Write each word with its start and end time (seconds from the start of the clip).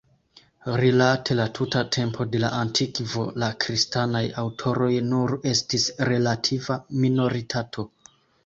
Rilate 0.83 1.35
la 1.39 1.43
tuta 1.57 1.83
tempo 1.95 2.25
de 2.35 2.41
la 2.45 2.49
antikvo 2.61 3.25
la 3.43 3.51
kristanaj 3.65 4.23
aŭtoroj 4.45 4.91
nur 5.11 5.37
estis 5.55 5.87
relativa 6.13 6.83
minoritato. 7.05 7.91